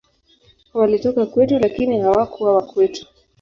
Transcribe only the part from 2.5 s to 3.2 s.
wa kwetu.